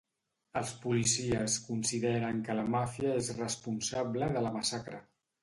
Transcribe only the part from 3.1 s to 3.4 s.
és